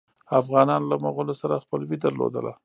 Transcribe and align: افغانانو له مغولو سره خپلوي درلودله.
افغانانو 0.41 0.89
له 0.91 0.95
مغولو 1.03 1.33
سره 1.41 1.61
خپلوي 1.63 1.97
درلودله. 2.03 2.51